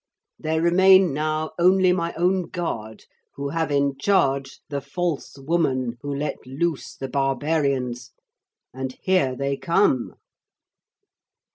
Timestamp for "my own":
1.93-2.49